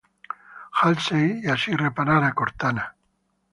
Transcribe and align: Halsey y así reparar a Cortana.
Halsey 0.71 1.41
y 1.43 1.47
así 1.51 1.73
reparar 1.75 2.23
a 2.23 2.33
Cortana. 2.33 2.95